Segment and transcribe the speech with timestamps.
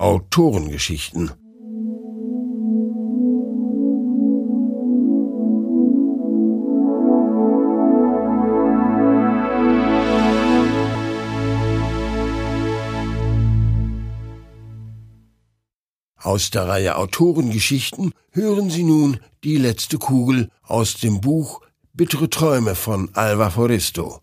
[0.00, 1.30] Autorengeschichten
[16.16, 21.60] Aus der Reihe Autorengeschichten hören Sie nun Die letzte Kugel aus dem Buch
[21.92, 24.20] Bittere Träume von Alva Foristo.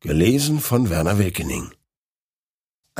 [0.00, 1.70] Gelesen von Werner Wilkening.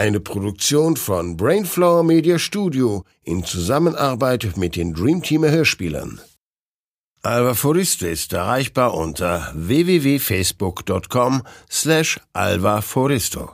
[0.01, 6.22] Eine Produktion von Brainflower Media Studio in Zusammenarbeit mit den Dreamteamer Hörspielern.
[7.21, 13.50] Alva Foristo ist erreichbar unter www.facebook.com slash Alva Foristo.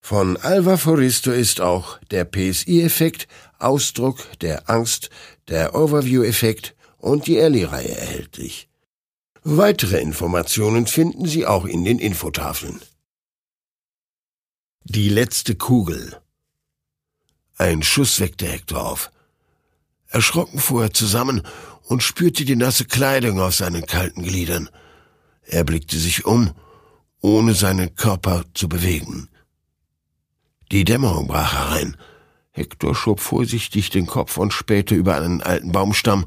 [0.00, 3.26] Von Alva Foristo ist auch der PSI-Effekt,
[3.58, 5.10] Ausdruck der Angst,
[5.48, 8.68] der Overview-Effekt und die Ellie-Reihe erhältlich.
[9.42, 12.80] Weitere Informationen finden Sie auch in den Infotafeln.
[14.84, 16.20] Die letzte Kugel.
[17.58, 19.10] Ein Schuss weckte Hector auf.
[20.08, 21.42] Erschrocken fuhr er zusammen
[21.84, 24.70] und spürte die nasse Kleidung auf seinen kalten Gliedern.
[25.42, 26.54] Er blickte sich um,
[27.20, 29.28] ohne seinen Körper zu bewegen.
[30.72, 31.96] Die Dämmerung brach herein.
[32.50, 36.24] Hektor schob vorsichtig den Kopf und spähte über einen alten Baumstamm,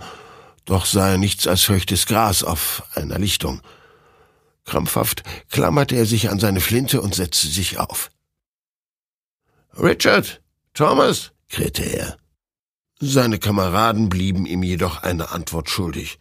[0.66, 3.62] doch sah er nichts als feuchtes Gras auf einer Lichtung.
[4.64, 8.12] Krampfhaft klammerte er sich an seine Flinte und setzte sich auf.
[9.78, 10.42] Richard,
[10.74, 12.18] Thomas, krähte er.
[13.00, 16.20] Seine Kameraden blieben ihm jedoch eine Antwort schuldig.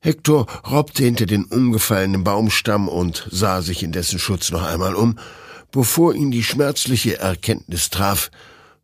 [0.00, 5.18] Hektor robbte hinter den umgefallenen Baumstamm und sah sich in dessen Schutz noch einmal um,
[5.70, 8.30] bevor ihn die schmerzliche Erkenntnis traf,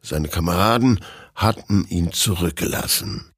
[0.01, 1.01] seine Kameraden
[1.35, 3.33] hatten ihn zurückgelassen.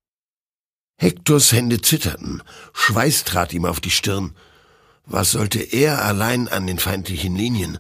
[0.97, 2.43] Hektors Hände zitterten,
[2.73, 4.37] Schweiß trat ihm auf die Stirn.
[5.05, 7.79] Was sollte er allein an den feindlichen Linien?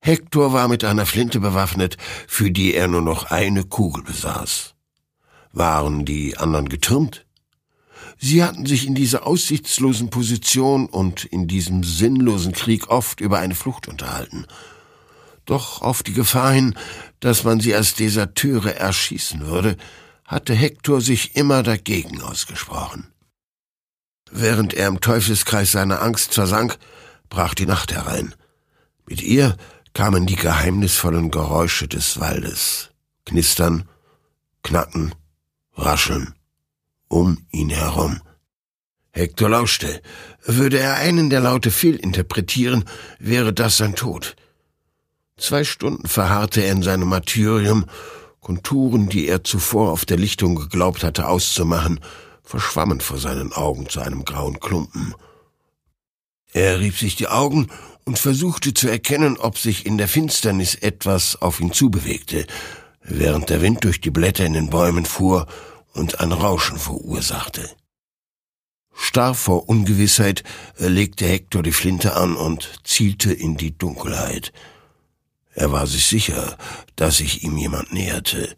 [0.00, 1.96] Hektor war mit einer Flinte bewaffnet,
[2.26, 4.74] für die er nur noch eine Kugel besaß.
[5.52, 7.26] Waren die anderen getürmt?
[8.18, 13.54] Sie hatten sich in dieser aussichtslosen Position und in diesem sinnlosen Krieg oft über eine
[13.54, 14.46] Flucht unterhalten.
[15.44, 16.74] Doch auf die Gefahr hin,
[17.20, 19.76] dass man sie als Deserteure erschießen würde,
[20.24, 23.06] hatte Hektor sich immer dagegen ausgesprochen.
[24.30, 26.76] Während er im Teufelskreis seiner Angst versank,
[27.30, 28.34] brach die Nacht herein.
[29.06, 29.56] Mit ihr
[29.98, 32.90] kamen die geheimnisvollen Geräusche des Waldes.
[33.26, 33.88] Knistern,
[34.62, 35.12] knacken,
[35.74, 36.34] rascheln
[37.08, 38.20] um ihn herum.
[39.10, 40.00] Hector lauschte.
[40.44, 42.84] Würde er einen der Laute fehlinterpretieren,
[43.18, 44.36] wäre das sein Tod.
[45.36, 47.86] Zwei Stunden verharrte er in seinem Martyrium.
[48.38, 51.98] Konturen, die er zuvor auf der Lichtung geglaubt hatte auszumachen,
[52.44, 55.16] verschwammen vor seinen Augen zu einem grauen Klumpen.
[56.52, 57.68] Er rieb sich die Augen
[58.08, 62.46] und versuchte zu erkennen, ob sich in der Finsternis etwas auf ihn zubewegte,
[63.02, 65.46] während der Wind durch die Blätter in den Bäumen fuhr
[65.92, 67.68] und ein Rauschen verursachte.
[68.94, 70.42] Starr vor Ungewissheit
[70.78, 74.54] legte Hector die Flinte an und zielte in die Dunkelheit.
[75.52, 76.56] Er war sich sicher,
[76.96, 78.54] dass sich ihm jemand näherte.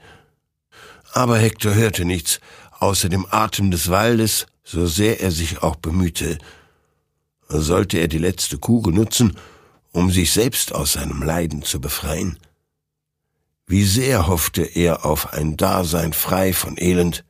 [1.12, 2.38] Aber Hector hörte nichts,
[2.78, 6.38] außer dem Atem des Waldes, so sehr er sich auch bemühte.
[7.52, 9.36] Sollte er die letzte Kugel nutzen,
[9.92, 12.38] um sich selbst aus seinem Leiden zu befreien?
[13.66, 17.24] Wie sehr hoffte er auf ein Dasein frei von Elend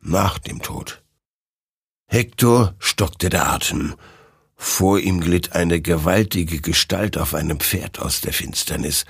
[0.00, 1.02] nach dem Tod.
[2.06, 3.94] Hektor stockte der Atem.
[4.56, 9.04] Vor ihm glitt eine gewaltige Gestalt auf einem Pferd aus der Finsternis.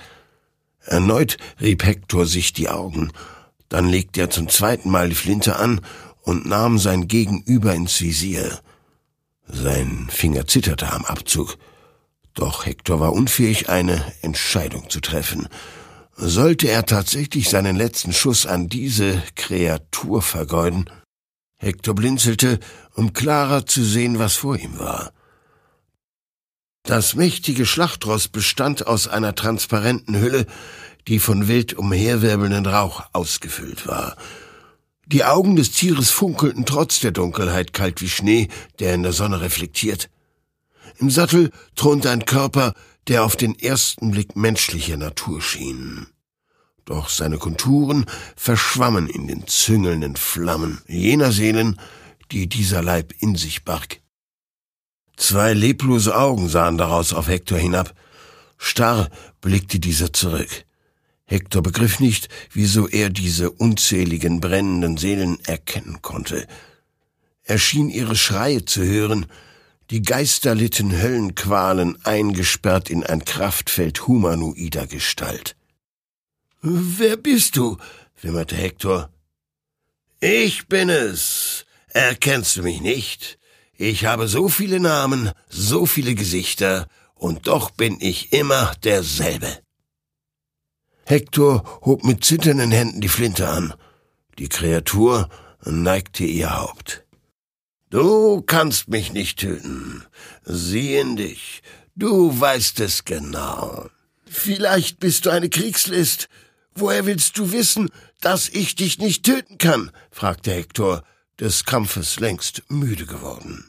[0.85, 3.11] Erneut rieb Hektor sich die Augen.
[3.67, 5.81] Dann legte er zum zweiten Mal die Flinte an
[6.21, 8.59] und nahm sein Gegenüber ins Visier.
[9.51, 11.57] Sein Finger zitterte am Abzug.
[12.35, 15.47] Doch Hektor war unfähig, eine Entscheidung zu treffen.
[16.15, 20.89] Sollte er tatsächlich seinen letzten Schuss an diese Kreatur vergeuden?
[21.57, 22.59] Hector blinzelte,
[22.93, 25.11] um klarer zu sehen, was vor ihm war.
[26.83, 30.45] Das mächtige Schlachtross bestand aus einer transparenten Hülle,
[31.07, 34.15] die von wild umherwirbelnden Rauch ausgefüllt war.
[35.11, 38.47] Die Augen des Tieres funkelten trotz der Dunkelheit kalt wie Schnee,
[38.77, 40.07] der in der Sonne reflektiert.
[40.99, 42.75] Im Sattel thronte ein Körper,
[43.07, 46.05] der auf den ersten Blick menschlicher Natur schien.
[46.85, 51.79] Doch seine Konturen verschwammen in den züngelnden Flammen jener Seelen,
[52.31, 54.01] die dieser Leib in sich barg.
[55.17, 57.95] Zwei leblose Augen sahen daraus auf Hektor hinab.
[58.59, 59.09] Starr
[59.41, 60.65] blickte dieser zurück.
[61.29, 66.47] Hektor begriff nicht, wieso er diese unzähligen brennenden Seelen erkennen konnte.
[67.43, 69.27] Er schien ihre Schreie zu hören,
[69.91, 75.55] die Geister litten Höllenqualen eingesperrt in ein Kraftfeld humanoider Gestalt.
[76.61, 77.77] Wer bist du?
[78.21, 79.09] wimmerte Hektor.
[80.19, 81.65] Ich bin es.
[81.89, 83.37] Erkennst du mich nicht?
[83.77, 89.59] Ich habe so viele Namen, so viele Gesichter, und doch bin ich immer derselbe.
[91.09, 93.73] Hektor hob mit zitternden Händen die Flinte an.
[94.37, 95.27] Die Kreatur
[95.65, 97.03] neigte ihr Haupt.
[97.89, 100.05] Du kannst mich nicht töten.
[100.43, 101.63] Sieh in dich.
[101.95, 103.89] Du weißt es genau.
[104.27, 106.29] Vielleicht bist du eine Kriegslist.
[106.75, 107.89] Woher willst du wissen,
[108.21, 109.91] dass ich dich nicht töten kann?
[110.11, 111.03] fragte Hektor,
[111.39, 113.67] des Kampfes längst müde geworden.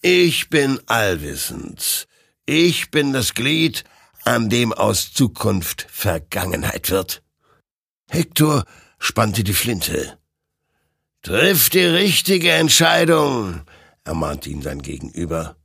[0.00, 2.08] Ich bin allwissend.
[2.44, 3.84] Ich bin das Glied,
[4.24, 7.22] an dem aus Zukunft Vergangenheit wird.
[8.08, 8.64] Hektor
[8.98, 10.18] spannte die Flinte.
[11.22, 13.62] Triff die richtige Entscheidung,
[14.04, 15.56] ermahnte ihn sein Gegenüber.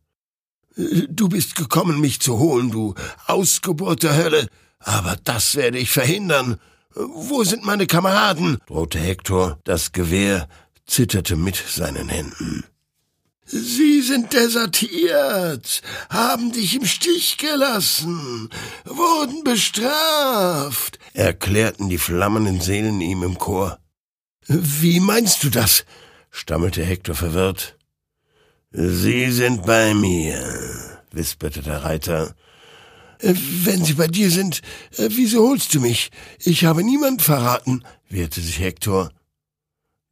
[0.75, 2.93] Du bist gekommen, mich zu holen, du
[3.25, 4.47] Ausgeburt der Hölle,
[4.79, 6.59] aber das werde ich verhindern.
[6.93, 8.59] Wo sind meine Kameraden?
[8.67, 9.59] drohte Hektor.
[9.63, 10.47] Das Gewehr
[10.85, 12.63] zitterte mit seinen Händen.
[13.49, 18.49] Sie sind desertiert, haben dich im Stich gelassen,
[18.83, 23.79] wurden bestraft, erklärten die flammenden Seelen ihm im Chor.
[24.47, 25.85] Wie meinst du das?
[26.29, 27.77] stammelte Hektor verwirrt.
[28.71, 32.35] Sie sind bei mir, wisperte der Reiter.
[33.21, 34.61] Wenn sie bei dir sind,
[34.97, 36.11] wieso holst du mich?
[36.39, 39.09] Ich habe niemand verraten, wehrte sich Hektor.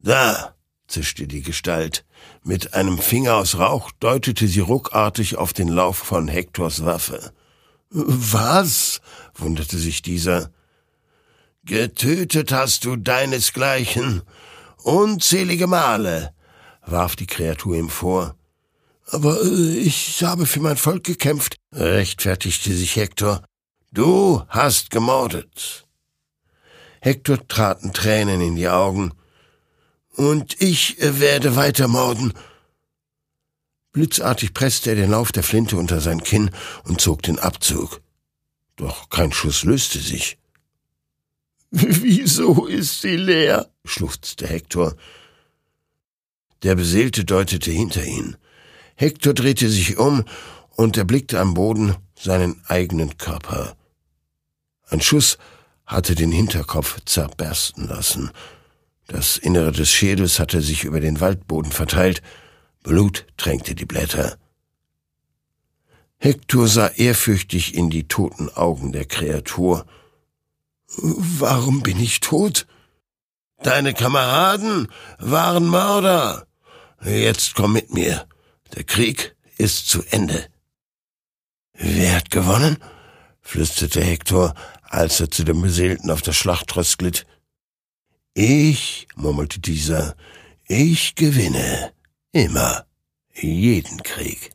[0.00, 0.55] Da,
[0.88, 2.04] zischte die Gestalt.
[2.42, 7.32] Mit einem Finger aus Rauch deutete sie ruckartig auf den Lauf von Hektors Waffe.
[7.90, 9.00] Was?
[9.34, 10.50] wunderte sich dieser.
[11.64, 14.22] Getötet hast du deinesgleichen.
[14.82, 16.32] Unzählige Male,
[16.84, 18.36] warf die Kreatur ihm vor.
[19.08, 23.42] Aber äh, ich habe für mein Volk gekämpft, rechtfertigte sich Hektor.
[23.92, 25.86] Du hast gemordet.
[27.00, 29.12] Hektor traten Tränen in die Augen.
[30.16, 32.32] Und ich werde weiter morden.
[33.92, 36.50] Blitzartig presste er den Lauf der Flinte unter sein Kinn
[36.84, 38.00] und zog den Abzug.
[38.76, 40.38] Doch kein Schuss löste sich.
[41.70, 43.70] Wieso ist sie leer?
[43.84, 44.94] schluchzte Hektor.
[46.62, 48.36] Der Beseelte deutete hinter ihn.
[48.96, 50.24] Hektor drehte sich um
[50.70, 53.76] und erblickte am Boden seinen eigenen Körper.
[54.88, 55.36] Ein Schuss
[55.84, 58.30] hatte den Hinterkopf zerbersten lassen.
[59.06, 62.22] Das Innere des Schädels hatte sich über den Waldboden verteilt.
[62.82, 64.36] Blut tränkte die Blätter.
[66.18, 69.86] Hektor sah ehrfürchtig in die toten Augen der Kreatur.
[70.96, 72.66] Warum bin ich tot?
[73.62, 74.88] Deine Kameraden
[75.18, 76.46] waren Mörder.
[77.02, 78.26] Jetzt komm mit mir.
[78.74, 80.46] Der Krieg ist zu Ende.
[81.74, 82.78] Wer hat gewonnen?
[83.40, 87.26] flüsterte Hektor, als er zu dem Beseelten auf das Schlachtross glitt.
[88.38, 90.14] Ich, murmelte dieser,
[90.68, 91.94] ich gewinne.
[92.32, 92.84] Immer.
[93.32, 94.50] Jeden Krieg.